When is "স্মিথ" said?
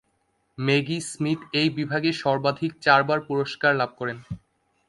1.09-1.39